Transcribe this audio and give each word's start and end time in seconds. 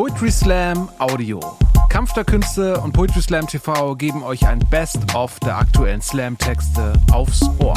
Poetry 0.00 0.30
Slam 0.30 0.88
Audio. 0.98 1.40
Kampf 1.90 2.14
der 2.14 2.24
Künste 2.24 2.80
und 2.80 2.92
Poetry 2.92 3.20
Slam 3.20 3.46
TV 3.46 3.94
geben 3.96 4.22
euch 4.22 4.46
ein 4.46 4.58
Best-of 4.70 5.38
der 5.40 5.58
aktuellen 5.58 6.00
Slam-Texte 6.00 6.94
aufs 7.12 7.42
Ohr. 7.58 7.74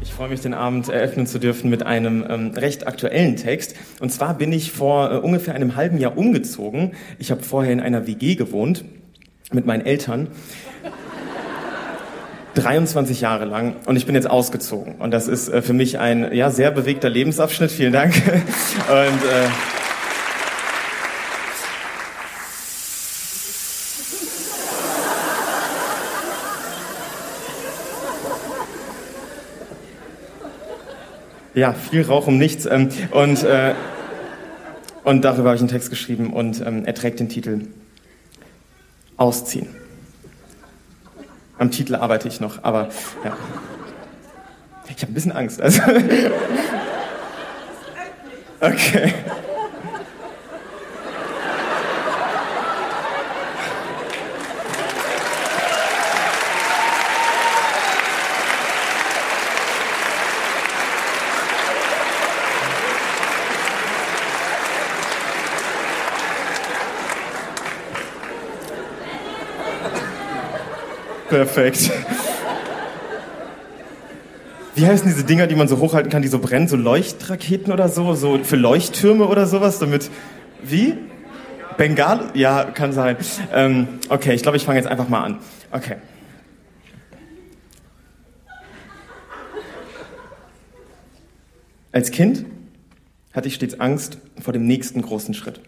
Ich 0.00 0.12
freue 0.12 0.28
mich, 0.28 0.42
den 0.42 0.54
Abend 0.54 0.88
eröffnen 0.90 1.26
zu 1.26 1.40
dürfen 1.40 1.70
mit 1.70 1.82
einem 1.82 2.24
ähm, 2.28 2.50
recht 2.52 2.86
aktuellen 2.86 3.34
Text. 3.34 3.74
Und 3.98 4.12
zwar 4.12 4.34
bin 4.34 4.52
ich 4.52 4.70
vor 4.70 5.10
äh, 5.10 5.16
ungefähr 5.16 5.56
einem 5.56 5.74
halben 5.74 5.98
Jahr 5.98 6.16
umgezogen. 6.16 6.92
Ich 7.18 7.32
habe 7.32 7.42
vorher 7.42 7.72
in 7.72 7.80
einer 7.80 8.06
WG 8.06 8.36
gewohnt 8.36 8.84
mit 9.52 9.66
meinen 9.66 9.84
Eltern. 9.84 10.28
23 12.54 13.20
Jahre 13.20 13.44
lang 13.44 13.76
und 13.86 13.96
ich 13.96 14.06
bin 14.06 14.14
jetzt 14.14 14.30
ausgezogen. 14.30 14.96
Und 14.96 15.10
das 15.10 15.28
ist 15.28 15.48
äh, 15.48 15.62
für 15.62 15.72
mich 15.72 15.98
ein 15.98 16.32
ja, 16.34 16.50
sehr 16.50 16.70
bewegter 16.70 17.10
Lebensabschnitt. 17.10 17.70
Vielen 17.70 17.92
Dank. 17.92 18.14
Und, 18.88 19.24
äh, 19.28 19.48
Ja, 31.54 31.72
viel 31.72 32.02
Rauch 32.02 32.26
um 32.26 32.36
nichts. 32.36 32.66
Ähm, 32.66 32.88
und, 33.12 33.44
äh, 33.44 33.74
und 35.04 35.24
darüber 35.24 35.50
habe 35.50 35.54
ich 35.54 35.60
einen 35.60 35.70
Text 35.70 35.88
geschrieben 35.88 36.32
und 36.32 36.60
ähm, 36.66 36.84
er 36.84 36.94
trägt 36.94 37.20
den 37.20 37.28
Titel 37.28 37.68
Ausziehen. 39.16 39.83
Am 41.64 41.70
Titel 41.70 41.94
arbeite 41.94 42.28
ich 42.28 42.40
noch, 42.40 42.62
aber 42.62 42.90
ja. 43.24 43.34
Ich 44.86 45.00
habe 45.00 45.12
ein 45.12 45.14
bisschen 45.14 45.32
Angst. 45.32 45.62
Also. 45.62 45.80
Okay. 48.60 49.12
Perfekt. 71.34 71.90
Wie 74.76 74.86
heißen 74.86 75.04
diese 75.08 75.24
Dinger, 75.24 75.48
die 75.48 75.56
man 75.56 75.66
so 75.66 75.78
hochhalten 75.78 76.08
kann, 76.08 76.22
die 76.22 76.28
so 76.28 76.38
brennen? 76.38 76.68
So 76.68 76.76
Leuchtraketen 76.76 77.72
oder 77.72 77.88
so? 77.88 78.14
So 78.14 78.38
für 78.44 78.54
Leuchttürme 78.54 79.26
oder 79.26 79.48
sowas? 79.48 79.80
Damit. 79.80 80.12
Wie? 80.62 80.94
Bengal? 81.76 82.30
Ja, 82.34 82.62
kann 82.62 82.92
sein. 82.92 83.16
Ähm, 83.52 83.88
okay, 84.10 84.34
ich 84.34 84.42
glaube, 84.42 84.56
ich 84.58 84.64
fange 84.64 84.78
jetzt 84.78 84.86
einfach 84.86 85.08
mal 85.08 85.24
an. 85.24 85.38
Okay. 85.72 85.96
Als 91.90 92.12
Kind 92.12 92.44
hatte 93.32 93.48
ich 93.48 93.56
stets 93.56 93.80
Angst 93.80 94.18
vor 94.40 94.52
dem 94.52 94.68
nächsten 94.68 95.02
großen 95.02 95.34
Schritt, 95.34 95.60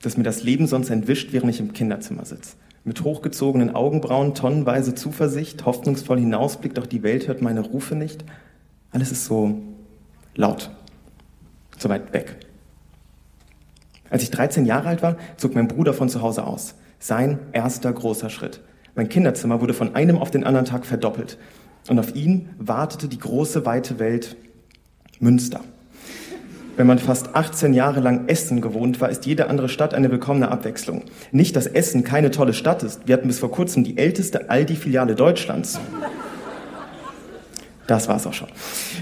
dass 0.00 0.16
mir 0.16 0.24
das 0.24 0.42
Leben 0.42 0.66
sonst 0.66 0.88
entwischt, 0.88 1.34
während 1.34 1.50
ich 1.50 1.60
im 1.60 1.74
Kinderzimmer 1.74 2.24
sitze 2.24 2.56
mit 2.84 3.04
hochgezogenen 3.04 3.74
Augenbrauen, 3.74 4.34
tonnenweise 4.34 4.94
Zuversicht, 4.94 5.64
hoffnungsvoll 5.64 6.18
hinausblickt, 6.18 6.78
doch 6.78 6.86
die 6.86 7.02
Welt 7.02 7.28
hört 7.28 7.42
meine 7.42 7.60
Rufe 7.60 7.94
nicht. 7.94 8.24
Alles 8.90 9.12
ist 9.12 9.24
so 9.24 9.62
laut, 10.34 10.70
so 11.78 11.88
weit 11.88 12.12
weg. 12.12 12.36
Als 14.10 14.22
ich 14.22 14.30
13 14.30 14.66
Jahre 14.66 14.88
alt 14.88 15.02
war, 15.02 15.16
zog 15.36 15.54
mein 15.54 15.68
Bruder 15.68 15.94
von 15.94 16.08
zu 16.08 16.20
Hause 16.20 16.44
aus. 16.44 16.74
Sein 16.98 17.38
erster 17.52 17.92
großer 17.92 18.30
Schritt. 18.30 18.60
Mein 18.94 19.08
Kinderzimmer 19.08 19.60
wurde 19.60 19.74
von 19.74 19.94
einem 19.94 20.18
auf 20.18 20.30
den 20.30 20.44
anderen 20.44 20.66
Tag 20.66 20.84
verdoppelt. 20.84 21.38
Und 21.88 21.98
auf 21.98 22.14
ihn 22.14 22.50
wartete 22.58 23.08
die 23.08 23.18
große, 23.18 23.64
weite 23.64 23.98
Welt 23.98 24.36
Münster. 25.18 25.60
Wenn 26.74 26.86
man 26.86 26.98
fast 26.98 27.34
18 27.34 27.74
Jahre 27.74 28.00
lang 28.00 28.28
Essen 28.28 28.62
gewohnt 28.62 29.00
war, 29.02 29.10
ist 29.10 29.26
jede 29.26 29.48
andere 29.48 29.68
Stadt 29.68 29.92
eine 29.92 30.10
willkommene 30.10 30.50
Abwechslung. 30.50 31.02
Nicht, 31.30 31.54
dass 31.54 31.66
Essen 31.66 32.02
keine 32.02 32.30
tolle 32.30 32.54
Stadt 32.54 32.82
ist. 32.82 33.06
Wir 33.06 33.14
hatten 33.14 33.28
bis 33.28 33.40
vor 33.40 33.50
kurzem 33.50 33.84
die 33.84 33.98
älteste 33.98 34.48
Aldi-Filiale 34.48 35.14
Deutschlands. 35.14 35.78
Das 37.86 38.06
war's 38.06 38.26
auch 38.28 38.32
schon. 38.32 38.48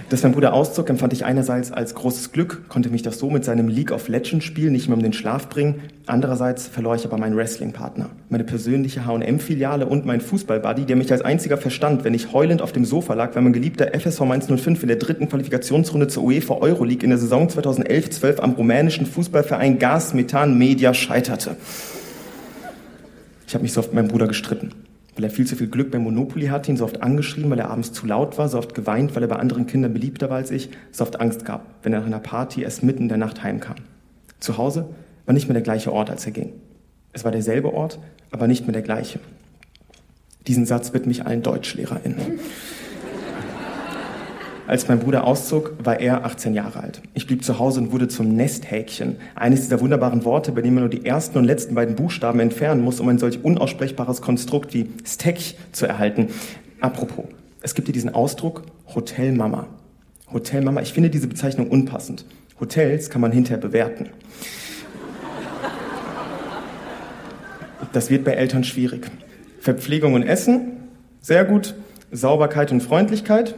Dass 0.09 0.23
mein 0.23 0.33
Bruder 0.33 0.55
auszog, 0.55 0.89
empfand 0.89 1.13
ich 1.13 1.25
einerseits 1.25 1.71
als 1.71 1.95
großes 1.95 2.33
Glück, 2.33 2.69
konnte 2.69 2.89
mich 2.89 3.03
das 3.03 3.19
so 3.19 3.29
mit 3.29 3.45
seinem 3.45 3.69
League 3.69 3.93
of 3.93 4.09
Legends 4.09 4.45
Spiel 4.45 4.71
nicht 4.71 4.89
mehr 4.89 4.97
um 4.97 5.03
den 5.03 5.13
Schlaf 5.13 5.49
bringen. 5.49 5.83
Andererseits 6.07 6.67
verlor 6.67 6.95
ich 6.95 7.05
aber 7.05 7.19
meinen 7.19 7.37
Wrestling-Partner, 7.37 8.09
meine 8.31 8.45
persönliche 8.45 9.05
H&M-Filiale 9.05 9.87
und 9.87 10.07
meinen 10.07 10.23
Fußball-Buddy, 10.23 10.87
der 10.87 10.97
mich 10.97 11.13
als 11.13 11.21
einziger 11.21 11.59
verstand, 11.59 12.05
wenn 12.05 12.15
ich 12.15 12.33
heulend 12.33 12.63
auf 12.63 12.73
dem 12.73 12.87
Sofa 12.87 13.13
lag, 13.13 13.35
weil 13.35 13.43
mein 13.43 13.53
geliebter 13.53 13.93
FSV 13.93 14.23
105 14.23 14.83
in 14.83 14.89
der 14.89 14.97
dritten 14.97 15.29
Qualifikationsrunde 15.29 16.09
zur 16.09 16.25
UEFA 16.25 16.55
Euroleague 16.55 17.05
in 17.05 17.11
der 17.11 17.19
Saison 17.19 17.49
2011-12 17.49 18.41
am 18.41 18.53
rumänischen 18.53 19.05
Fußballverein 19.05 19.79
Gas 19.79 20.15
Methan 20.15 20.57
Media 20.57 20.95
scheiterte. 20.95 21.57
Ich 23.47 23.55
habe 23.55 23.63
mich 23.63 23.73
so 23.75 23.81
oft 23.81 23.91
mit 23.91 23.97
meinem 23.97 24.09
Bruder 24.09 24.27
gestritten 24.27 24.73
weil 25.21 25.29
er 25.29 25.31
viel 25.31 25.47
zu 25.47 25.55
viel 25.55 25.67
Glück 25.67 25.91
beim 25.91 26.05
Monopoly 26.05 26.47
hatte, 26.47 26.71
ihn 26.71 26.79
so 26.79 26.85
oft 26.85 27.03
angeschrien, 27.03 27.51
weil 27.51 27.59
er 27.59 27.69
abends 27.69 27.93
zu 27.93 28.07
laut 28.07 28.39
war, 28.39 28.49
so 28.49 28.57
oft 28.57 28.75
geweint, 28.75 29.15
weil 29.15 29.23
er 29.23 29.29
bei 29.29 29.37
anderen 29.37 29.67
Kindern 29.67 29.93
beliebter 29.93 30.31
war 30.31 30.39
als 30.39 30.51
ich, 30.51 30.71
so 30.93 31.05
oft 31.05 31.21
Angst 31.21 31.45
gab, 31.45 31.67
wenn 31.83 31.93
er 31.93 32.01
nach 32.01 32.07
einer 32.07 32.21
Party 32.21 32.63
erst 32.63 32.83
mitten 32.83 33.03
in 33.03 33.09
der 33.11 33.19
Nacht 33.19 33.43
heimkam. 33.43 33.77
Zu 34.39 34.57
Hause 34.57 34.89
war 35.27 35.35
nicht 35.35 35.47
mehr 35.47 35.53
der 35.53 35.63
gleiche 35.63 35.93
Ort, 35.93 36.09
als 36.09 36.25
er 36.25 36.33
ging. 36.33 36.55
Es 37.13 37.23
war 37.23 37.33
derselbe 37.33 37.75
Ort, 37.75 37.99
aber 38.31 38.47
nicht 38.47 38.65
mehr 38.65 38.73
der 38.73 38.81
gleiche. 38.81 39.21
Diesen 40.47 40.65
Satz 40.65 40.95
widme 40.95 41.13
ich 41.13 41.27
allen 41.27 41.43
DeutschlehrerInnen. 41.43 42.41
Als 44.71 44.87
mein 44.87 45.01
Bruder 45.01 45.27
auszog, 45.27 45.73
war 45.83 45.99
er 45.99 46.25
18 46.25 46.55
Jahre 46.55 46.79
alt. 46.79 47.03
Ich 47.13 47.27
blieb 47.27 47.43
zu 47.43 47.59
Hause 47.59 47.81
und 47.81 47.91
wurde 47.91 48.07
zum 48.07 48.37
Nesthäkchen. 48.37 49.17
Eines 49.35 49.63
dieser 49.63 49.81
wunderbaren 49.81 50.25
Worte, 50.25 50.53
bei 50.53 50.63
denen 50.63 50.77
man 50.77 50.85
nur 50.85 50.91
die 50.91 51.05
ersten 51.05 51.39
und 51.39 51.45
letzten 51.45 51.75
beiden 51.75 51.97
Buchstaben 51.97 52.39
entfernen 52.39 52.81
muss, 52.81 53.01
um 53.01 53.09
ein 53.09 53.19
solch 53.19 53.43
unaussprechbares 53.43 54.23
Konstrukt 54.23 54.73
wie 54.73 54.89
Stek 55.05 55.57
zu 55.73 55.87
erhalten. 55.87 56.29
Apropos, 56.81 57.25
es 57.63 57.75
gibt 57.75 57.89
hier 57.89 57.93
diesen 57.93 58.15
Ausdruck 58.15 58.63
Hotelmama. 58.95 59.67
Hotelmama, 60.33 60.83
ich 60.83 60.93
finde 60.93 61.11
diese 61.11 61.27
Bezeichnung 61.27 61.67
unpassend. 61.67 62.25
Hotels 62.61 63.11
kann 63.11 63.21
man 63.21 63.33
hinterher 63.33 63.59
bewerten. 63.59 64.11
Das 67.93 68.09
wird 68.09 68.23
bei 68.23 68.35
Eltern 68.35 68.63
schwierig. 68.63 69.11
Verpflegung 69.59 70.15
und 70.15 70.23
Essen, 70.23 70.75
sehr 71.21 71.45
gut. 71.45 71.75
Sauberkeit 72.13 72.71
und 72.71 72.83
Freundlichkeit, 72.83 73.57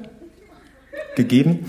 gegeben. 1.17 1.67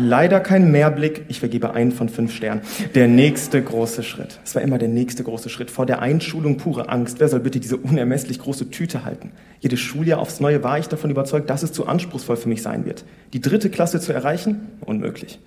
Leider 0.00 0.38
kein 0.38 0.70
Mehrblick. 0.70 1.24
Ich 1.26 1.40
vergebe 1.40 1.72
einen 1.74 1.90
von 1.90 2.08
fünf 2.08 2.32
Sternen. 2.32 2.60
Der 2.94 3.08
nächste 3.08 3.60
große 3.60 4.04
Schritt. 4.04 4.38
Es 4.44 4.54
war 4.54 4.62
immer 4.62 4.78
der 4.78 4.86
nächste 4.86 5.24
große 5.24 5.48
Schritt. 5.48 5.72
Vor 5.72 5.86
der 5.86 6.00
Einschulung 6.00 6.56
pure 6.56 6.88
Angst. 6.88 7.18
Wer 7.18 7.28
soll 7.28 7.40
bitte 7.40 7.58
diese 7.58 7.76
unermesslich 7.76 8.38
große 8.38 8.70
Tüte 8.70 9.04
halten? 9.04 9.32
Jedes 9.58 9.80
Schuljahr 9.80 10.20
aufs 10.20 10.38
Neue 10.38 10.62
war 10.62 10.78
ich 10.78 10.86
davon 10.86 11.10
überzeugt, 11.10 11.50
dass 11.50 11.64
es 11.64 11.72
zu 11.72 11.86
anspruchsvoll 11.86 12.36
für 12.36 12.48
mich 12.48 12.62
sein 12.62 12.84
wird. 12.84 13.04
Die 13.32 13.40
dritte 13.40 13.70
Klasse 13.70 13.98
zu 13.98 14.12
erreichen? 14.12 14.68
Unmöglich. 14.82 15.40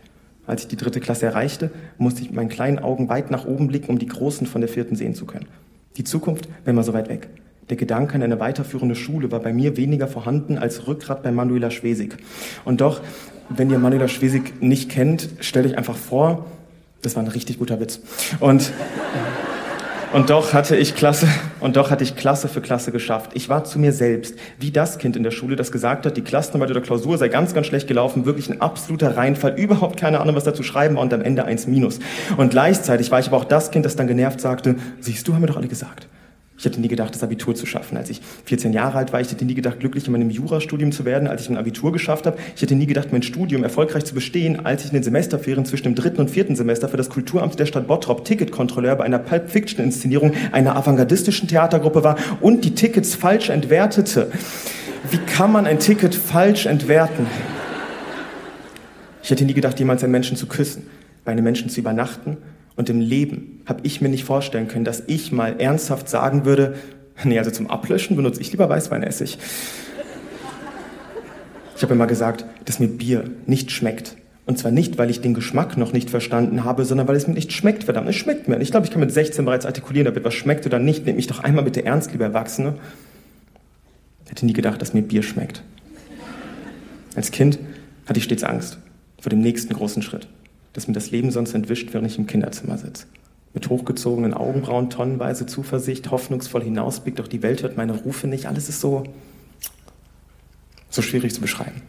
Als 0.48 0.64
ich 0.64 0.68
die 0.68 0.76
dritte 0.76 1.00
Klasse 1.00 1.28
erreichte, 1.28 1.72
musste 1.98 2.22
ich 2.22 2.28
mit 2.28 2.36
meinen 2.36 2.50
kleinen 2.50 2.80
Augen 2.80 3.08
weit 3.08 3.32
nach 3.32 3.46
oben 3.46 3.68
blicken, 3.68 3.90
um 3.90 4.00
die 4.00 4.08
großen 4.08 4.48
von 4.48 4.60
der 4.60 4.70
vierten 4.70 4.98
sehen 4.98 5.16
zu 5.16 5.26
können. 5.26 5.48
Die 5.96 6.04
Zukunft 6.04 6.50
wäre 6.66 6.76
mal 6.76 6.84
so 6.84 6.94
weit 6.94 7.08
weg. 7.08 7.30
Der 7.72 7.78
Gedanke 7.78 8.16
an 8.16 8.22
eine 8.22 8.38
weiterführende 8.42 8.96
Schule 8.96 9.32
war 9.32 9.40
bei 9.40 9.54
mir 9.54 9.78
weniger 9.78 10.10
vorhanden 10.10 10.58
als 10.58 10.88
Rückgrat 10.88 11.24
bei 11.24 11.32
Manuela 11.32 11.72
Schwesig. 11.72 12.18
Und 12.66 12.82
doch, 12.82 13.00
wenn 13.48 13.70
ihr 13.70 13.80
Manuela 13.80 14.10
Schwesig 14.10 14.62
nicht 14.62 14.92
kennt, 14.92 15.30
stellt 15.40 15.66
euch 15.68 15.78
einfach 15.78 15.96
vor, 15.96 16.48
das 17.02 17.16
war 17.16 17.24
ein 17.24 17.30
richtig 17.30 17.60
guter 17.60 17.80
Witz. 17.80 18.02
Und, 18.42 18.74
und 20.12 20.30
doch 20.30 20.52
hatte 20.52 20.76
ich 20.76 20.96
Klasse, 20.96 21.30
und 21.62 21.78
doch 21.78 21.92
hatte 21.92 22.04
ich 22.04 22.18
Klasse 22.18 22.50
für 22.50 22.60
Klasse 22.60 22.92
geschafft. 22.92 23.32
Ich 23.36 23.48
war 23.48 23.64
zu 23.64 23.80
mir 23.80 23.94
selbst, 23.94 24.36
wie 24.60 24.72
das 24.72 24.98
Kind 24.98 25.16
in 25.16 25.24
der 25.24 25.32
Schule, 25.32 25.56
das 25.56 25.72
gesagt 25.72 26.06
hat, 26.06 26.18
die 26.18 26.24
Klassenarbeit 26.24 26.72
oder 26.72 26.82
Klausur 26.82 27.18
sei 27.18 27.30
ganz, 27.30 27.54
ganz 27.54 27.68
schlecht 27.68 27.88
gelaufen, 27.88 28.26
wirklich 28.26 28.50
ein 28.50 28.60
absoluter 28.60 29.16
Reinfall, 29.16 29.58
überhaupt 29.58 29.98
keine 29.98 30.20
Ahnung, 30.20 30.36
was 30.36 30.44
da 30.44 30.54
zu 30.54 30.64
schreiben 30.64 30.96
war 30.96 31.04
und 31.04 31.14
am 31.14 31.22
Ende 31.22 31.46
eins 31.46 31.68
minus. 31.68 32.00
Und 32.36 32.50
gleichzeitig 32.50 33.12
war 33.12 33.22
ich 33.22 33.28
aber 33.28 33.38
auch 33.38 33.46
das 33.46 33.72
Kind, 33.72 33.86
das 33.86 33.96
dann 33.96 34.08
genervt 34.08 34.42
sagte, 34.42 34.76
siehst 35.00 35.26
du, 35.26 35.36
haben 35.36 35.42
wir 35.42 35.48
doch 35.48 35.56
alle 35.56 35.70
gesagt. 35.70 36.10
Ich 36.62 36.66
hätte 36.66 36.80
nie 36.80 36.90
gedacht, 36.90 37.16
das 37.16 37.24
Abitur 37.24 37.56
zu 37.56 37.66
schaffen. 37.66 37.98
Als 37.98 38.12
ich 38.12 38.22
14 38.46 38.72
Jahre 38.72 39.00
alt 39.00 39.12
war, 39.12 39.20
ich 39.20 39.32
hätte 39.32 39.46
nie 39.46 39.56
gedacht, 39.56 39.80
glücklich 39.80 40.06
in 40.06 40.12
meinem 40.12 40.30
Jurastudium 40.30 40.92
zu 40.92 41.06
werden, 41.06 41.28
als 41.28 41.42
ich 41.42 41.50
ein 41.50 41.58
Abitur 41.58 41.92
geschafft 41.92 42.28
habe. 42.28 42.38
Ich 42.56 42.62
hätte 42.62 42.76
nie 42.76 42.86
gedacht, 42.86 43.08
mein 43.12 43.24
Studium 43.24 43.64
erfolgreich 43.64 44.06
zu 44.06 44.14
bestehen, 44.14 44.64
als 44.64 44.84
ich 44.84 44.90
in 44.90 44.94
den 44.94 45.02
Semesterferien 45.02 45.66
zwischen 45.66 45.86
dem 45.86 45.96
dritten 45.96 46.22
und 46.22 46.30
vierten 46.30 46.56
Semester 46.56 46.88
für 46.88 46.98
das 46.98 47.10
Kulturamt 47.10 47.58
der 47.58 47.66
Stadt 47.66 47.88
Bottrop 47.88 48.26
Ticketkontrolleur 48.26 48.96
bei 48.96 49.06
einer 49.06 49.18
Pulp 49.18 49.50
Fiction 49.50 49.84
Inszenierung 49.84 50.34
einer 50.52 50.76
avantgardistischen 50.76 51.48
Theatergruppe 51.48 52.04
war 52.04 52.16
und 52.42 52.64
die 52.64 52.76
Tickets 52.76 53.16
falsch 53.16 53.50
entwertete. 53.50 54.32
Wie 55.10 55.18
kann 55.18 55.52
man 55.52 55.66
ein 55.66 55.80
Ticket 55.80 56.14
falsch 56.14 56.68
entwerten? 56.68 57.26
Ich 59.24 59.32
hätte 59.32 59.46
nie 59.46 59.56
gedacht, 59.56 59.80
jemals 59.80 60.04
einen 60.04 60.12
Menschen 60.12 60.38
zu 60.38 60.46
küssen 60.46 60.84
bei 61.26 61.32
einem 61.32 61.44
Menschen 61.44 61.70
zu 61.70 61.80
übernachten. 61.80 62.38
Und 62.76 62.90
im 62.90 63.00
Leben 63.00 63.62
habe 63.66 63.82
ich 63.84 64.02
mir 64.02 64.10
nicht 64.10 64.24
vorstellen 64.24 64.68
können, 64.68 64.86
dass 64.86 65.04
ich 65.08 65.32
mal 65.32 65.60
ernsthaft 65.60 66.10
sagen 66.10 66.46
würde, 66.46 66.76
nee, 67.24 67.38
also 67.38 67.52
zum 67.52 67.70
Ablöschen 67.70 68.16
benutze 68.16 68.42
ich 68.42 68.52
lieber 68.52 68.70
Weißweinessig. 68.70 69.38
Ich 71.76 71.84
habe 71.84 71.94
immer 71.94 72.08
gesagt, 72.08 72.46
dass 72.66 72.80
mir 72.80 72.88
Bier 72.88 73.30
nicht 73.48 73.72
schmeckt. 73.72 74.16
Und 74.46 74.58
zwar 74.58 74.72
nicht, 74.72 74.98
weil 74.98 75.10
ich 75.10 75.22
den 75.22 75.34
Geschmack 75.34 75.78
noch 75.78 75.94
nicht 75.94 76.10
verstanden 76.10 76.64
habe, 76.64 76.86
sondern 76.86 77.08
weil 77.08 77.16
es 77.16 77.28
mir 77.28 77.34
nicht 77.34 77.54
schmeckt, 77.54 77.84
verdammt. 77.84 78.10
Es 78.10 78.16
schmeckt 78.16 78.48
mir. 78.48 78.60
Ich 78.60 78.72
glaube, 78.72 78.86
ich 78.86 78.92
kann 78.92 79.00
mit 79.00 79.12
16 79.12 79.46
bereits 79.46 79.66
artikulieren, 79.66 80.08
ob 80.08 80.18
etwas 80.18 80.34
schmeckt 80.34 80.66
oder 80.66 80.80
nicht. 80.80 81.06
Nehmt 81.06 81.18
mich 81.18 81.28
doch 81.28 81.40
einmal 81.40 81.64
bitte 81.64 81.86
ernst, 81.86 82.12
liebe 82.12 82.24
Erwachsene. 82.24 82.76
Ich 84.26 84.32
hätte 84.32 84.46
nie 84.46 84.54
gedacht, 84.54 84.82
dass 84.82 84.94
mir 84.94 85.02
Bier 85.02 85.24
schmeckt. 85.24 85.64
Als 87.16 87.32
Kind 87.32 87.60
hatte 88.06 88.20
ich 88.20 88.24
stets 88.24 88.44
Angst 88.44 88.78
vor 89.20 89.30
dem 89.30 89.42
nächsten 89.42 89.74
großen 89.74 90.02
Schritt, 90.02 90.28
dass 90.74 90.88
mir 90.88 90.94
das 90.94 91.12
Leben 91.12 91.32
sonst 91.32 91.54
entwischt, 91.54 91.94
während 91.94 92.08
ich 92.08 92.18
im 92.18 92.28
Kinderzimmer 92.28 92.78
sitze. 92.78 93.06
Mit 93.54 93.70
hochgezogenen 93.70 94.34
Augenbrauen, 94.34 94.90
tonnenweise 94.90 95.46
Zuversicht, 95.46 96.10
hoffnungsvoll 96.10 96.64
hinausblickt, 96.64 97.20
doch 97.20 97.28
die 97.28 97.44
Welt 97.44 97.64
hört 97.64 97.78
meine 97.78 97.94
Rufe 97.94 98.28
nicht. 98.28 98.46
Alles 98.46 98.70
ist 98.70 98.80
so, 98.80 99.04
so 100.90 101.02
schwierig 101.02 101.34
zu 101.34 101.42
beschreiben. 101.42 101.82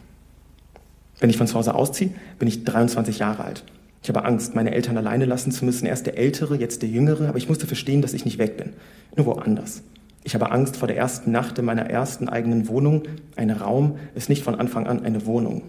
Wenn 1.20 1.30
ich 1.30 1.36
von 1.36 1.46
zu 1.46 1.54
Hause 1.54 1.74
ausziehe, 1.74 2.10
bin 2.40 2.48
ich 2.48 2.64
23 2.64 3.20
Jahre 3.20 3.44
alt. 3.44 3.64
Ich 4.02 4.08
habe 4.08 4.24
Angst, 4.24 4.56
meine 4.56 4.72
Eltern 4.72 4.98
alleine 4.98 5.24
lassen 5.24 5.52
zu 5.52 5.64
müssen. 5.64 5.86
Erst 5.86 6.06
der 6.06 6.18
Ältere, 6.18 6.56
jetzt 6.56 6.82
der 6.82 6.88
Jüngere, 6.88 7.28
aber 7.28 7.38
ich 7.38 7.48
musste 7.48 7.68
verstehen, 7.68 8.02
dass 8.02 8.14
ich 8.14 8.24
nicht 8.24 8.38
weg 8.38 8.56
bin. 8.56 8.72
Nur 9.16 9.26
woanders. 9.26 9.82
Ich 10.24 10.34
habe 10.34 10.50
Angst 10.50 10.76
vor 10.76 10.88
der 10.88 10.96
ersten 10.96 11.30
Nacht 11.30 11.58
in 11.58 11.64
meiner 11.64 11.88
ersten 11.88 12.28
eigenen 12.28 12.66
Wohnung. 12.66 13.04
Ein 13.36 13.50
Raum 13.50 13.98
ist 14.16 14.28
nicht 14.28 14.42
von 14.42 14.56
Anfang 14.56 14.88
an 14.88 15.04
eine 15.04 15.26
Wohnung. 15.26 15.62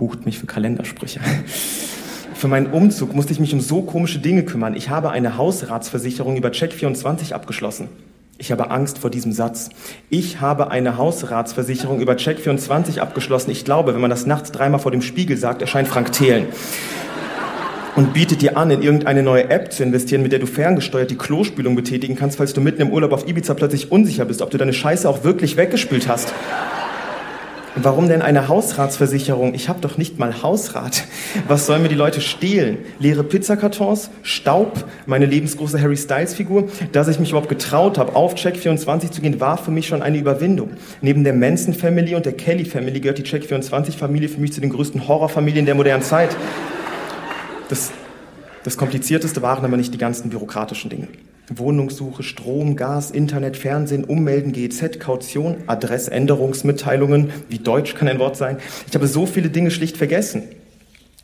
Bucht 0.00 0.24
mich 0.24 0.38
für 0.38 0.46
Kalendersprüche. 0.46 1.20
Für 2.32 2.48
meinen 2.48 2.68
Umzug 2.68 3.14
musste 3.14 3.34
ich 3.34 3.38
mich 3.38 3.52
um 3.52 3.60
so 3.60 3.82
komische 3.82 4.18
Dinge 4.18 4.44
kümmern. 4.44 4.74
Ich 4.74 4.88
habe 4.88 5.10
eine 5.10 5.36
Hausratsversicherung 5.36 6.38
über 6.38 6.48
Check24 6.48 7.34
abgeschlossen. 7.34 7.88
Ich 8.38 8.50
habe 8.50 8.70
Angst 8.70 8.96
vor 8.96 9.10
diesem 9.10 9.32
Satz. 9.32 9.68
Ich 10.08 10.40
habe 10.40 10.70
eine 10.70 10.96
Hausratsversicherung 10.96 12.00
über 12.00 12.14
Check24 12.14 13.00
abgeschlossen. 13.00 13.50
Ich 13.50 13.66
glaube, 13.66 13.92
wenn 13.92 14.00
man 14.00 14.08
das 14.08 14.24
nachts 14.24 14.50
dreimal 14.52 14.80
vor 14.80 14.90
dem 14.90 15.02
Spiegel 15.02 15.36
sagt, 15.36 15.60
erscheint 15.60 15.86
Frank 15.86 16.12
Thelen. 16.12 16.46
Und 17.94 18.14
bietet 18.14 18.40
dir 18.40 18.56
an, 18.56 18.70
in 18.70 18.80
irgendeine 18.80 19.22
neue 19.22 19.50
App 19.50 19.70
zu 19.70 19.82
investieren, 19.82 20.22
mit 20.22 20.32
der 20.32 20.38
du 20.38 20.46
ferngesteuert 20.46 21.10
die 21.10 21.18
Klospülung 21.18 21.76
betätigen 21.76 22.16
kannst, 22.16 22.38
falls 22.38 22.54
du 22.54 22.62
mitten 22.62 22.80
im 22.80 22.90
Urlaub 22.90 23.12
auf 23.12 23.28
Ibiza 23.28 23.52
plötzlich 23.52 23.92
unsicher 23.92 24.24
bist, 24.24 24.40
ob 24.40 24.50
du 24.50 24.56
deine 24.56 24.72
Scheiße 24.72 25.06
auch 25.06 25.24
wirklich 25.24 25.58
weggespült 25.58 26.08
hast. 26.08 26.32
Warum 27.76 28.08
denn 28.08 28.20
eine 28.20 28.48
Hausratsversicherung? 28.48 29.54
Ich 29.54 29.68
habe 29.68 29.80
doch 29.80 29.96
nicht 29.96 30.18
mal 30.18 30.42
Hausrat. 30.42 31.04
Was 31.46 31.66
sollen 31.66 31.82
mir 31.82 31.88
die 31.88 31.94
Leute 31.94 32.20
stehlen? 32.20 32.78
Leere 32.98 33.22
Pizzakartons, 33.22 34.10
Staub, 34.22 34.84
meine 35.06 35.24
lebensgroße 35.26 35.80
Harry 35.80 35.96
Styles 35.96 36.34
Figur. 36.34 36.68
Dass 36.90 37.06
ich 37.06 37.20
mich 37.20 37.30
überhaupt 37.30 37.48
getraut 37.48 37.96
habe, 37.96 38.16
auf 38.16 38.34
Check24 38.34 39.12
zu 39.12 39.20
gehen, 39.20 39.38
war 39.38 39.56
für 39.56 39.70
mich 39.70 39.86
schon 39.86 40.02
eine 40.02 40.18
Überwindung. 40.18 40.70
Neben 41.00 41.22
der 41.22 41.32
Manson 41.32 41.72
Family 41.72 42.16
und 42.16 42.26
der 42.26 42.32
Kelly 42.32 42.64
Family 42.64 42.98
gehört 42.98 43.18
die 43.18 43.24
Check24 43.24 43.92
Familie 43.92 44.28
für 44.28 44.40
mich 44.40 44.52
zu 44.52 44.60
den 44.60 44.70
größten 44.70 45.06
Horrorfamilien 45.06 45.64
der 45.64 45.76
modernen 45.76 46.02
Zeit. 46.02 46.36
Das, 47.68 47.92
das 48.64 48.76
Komplizierteste 48.76 49.42
waren 49.42 49.64
aber 49.64 49.76
nicht 49.76 49.94
die 49.94 49.98
ganzen 49.98 50.28
bürokratischen 50.28 50.90
Dinge. 50.90 51.06
Wohnungssuche, 51.50 52.22
Strom, 52.22 52.76
Gas, 52.76 53.10
Internet, 53.10 53.56
Fernsehen, 53.56 54.04
Ummelden, 54.04 54.52
GEZ, 54.52 55.00
Kaution, 55.00 55.56
Adressänderungsmitteilungen, 55.66 57.30
wie 57.48 57.58
Deutsch 57.58 57.94
kann 57.94 58.08
ein 58.08 58.18
Wort 58.18 58.36
sein. 58.36 58.58
Ich 58.88 58.94
habe 58.94 59.06
so 59.06 59.26
viele 59.26 59.50
Dinge 59.50 59.70
schlicht 59.70 59.96
vergessen. 59.96 60.44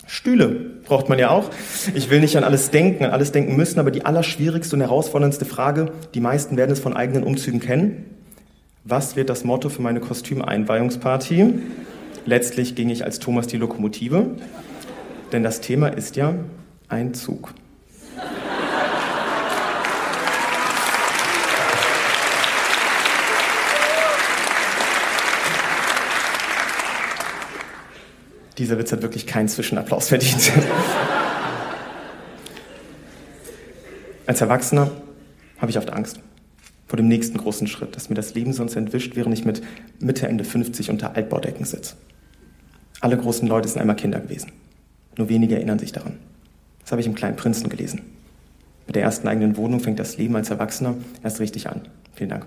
Stühle 0.07 0.49
braucht 0.85 1.09
man 1.09 1.19
ja 1.19 1.31
auch. 1.31 1.51
Ich 1.95 2.11
will 2.11 2.21
nicht 2.21 2.37
an 2.37 2.45
alles 2.45 2.71
denken, 2.71 3.05
an 3.05 3.11
alles 3.11 3.33
denken 3.33 3.57
müssen, 3.57 3.81
aber 3.81 3.91
die 3.91 4.05
allerschwierigste 4.05 4.77
und 4.77 4.83
herausforderndste 4.83 5.45
Frage, 5.45 5.93
die 6.15 6.21
meisten 6.21 6.57
werden 6.57 6.73
es 6.73 6.81
von 6.81 6.95
eigenen 6.95 7.25
Umzügen 7.25 7.61
kennen. 7.61 8.05
Was 8.85 9.17
wird 9.17 9.31
das 9.31 9.45
Motto 9.45 9.69
für 9.69 9.83
meine 9.83 10.01
Kostümeinweihungsparty? 10.01 11.55
Letztlich 12.25 12.77
ging 12.77 12.89
ich 12.89 13.05
als 13.05 13.19
Thomas 13.19 13.49
die 13.49 13.57
Lokomotive, 13.57 14.31
denn 15.33 15.43
das 15.43 15.61
Thema 15.61 15.89
ist 15.89 16.15
ja 16.17 16.35
ein 16.89 17.13
Dieser 28.59 28.79
Witz 28.79 28.93
hat 28.93 29.03
wirklich 29.03 29.27
keinen 29.27 29.49
Zwischenapplaus 29.49 30.09
verdient. 30.09 30.53
Als 34.27 34.41
Erwachsener 34.41 34.91
habe 35.59 35.71
ich 35.71 35.79
oft 35.79 35.93
Angst 35.93 36.21
vor 36.87 36.97
dem 36.97 37.09
nächsten 37.09 37.39
großen 37.39 37.67
Schritt, 37.67 37.97
dass 37.97 38.09
mir 38.09 38.15
das 38.15 38.35
Leben 38.35 38.53
sonst 38.53 38.77
entwischt, 38.77 39.17
während 39.17 39.37
ich 39.37 39.45
mit 39.45 39.63
Mitte, 39.99 40.29
Ende 40.29 40.45
50 40.45 40.91
unter 40.91 41.17
Altbaudecken 41.17 41.65
sitze. 41.65 41.97
Alle 43.01 43.19
großen 43.19 43.47
Leute 43.49 43.69
sind 43.69 43.81
einmal 43.81 43.97
Kinder 43.97 44.21
gewesen. 44.21 44.53
Nur 45.19 45.29
wenige 45.29 45.57
erinnern 45.57 45.79
sich 45.79 45.93
daran. 45.93 46.19
Das 46.81 46.93
habe 46.93 47.01
ich 47.01 47.07
im 47.07 47.15
Kleinen 47.15 47.37
Prinzen 47.37 47.69
gelesen. 47.69 48.03
Mit 48.87 48.95
der 48.95 49.03
ersten 49.03 49.27
eigenen 49.27 49.57
Wohnung 49.57 49.81
fängt 49.81 49.99
das 49.99 50.17
Leben 50.17 50.37
als 50.37 50.51
Erwachsener 50.51 50.95
erst 51.23 51.41
richtig 51.41 51.69
an. 51.69 51.83
Vielen 52.15 52.31
Dank. 52.31 52.47